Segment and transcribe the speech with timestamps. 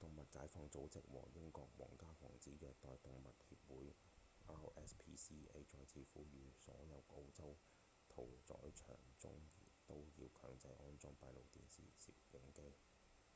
[0.00, 3.92] 動物解放組織和英國皇家防止虐待動物協會
[4.48, 7.54] rspca 再次呼籲所有澳洲
[8.08, 9.30] 屠宰場中
[9.86, 12.78] 都要強制安裝閉路電視攝影機